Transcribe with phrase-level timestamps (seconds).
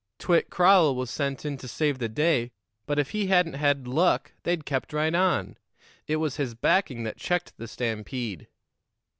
[0.17, 2.53] Twitt Crowell was sent in to save the day,
[2.87, 5.59] but if he hadn't had luck, they'd kept right on.
[6.07, 8.47] It was his backing that checked the stampede."